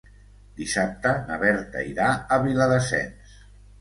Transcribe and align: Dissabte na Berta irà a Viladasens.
Dissabte 0.61 1.11
na 1.29 1.37
Berta 1.45 1.85
irà 1.93 2.09
a 2.15 2.41
Viladasens. 2.47 3.37